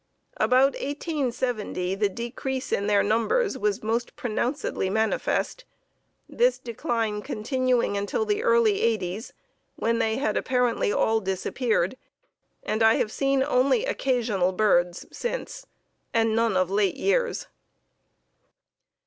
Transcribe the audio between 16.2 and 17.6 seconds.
none of late years."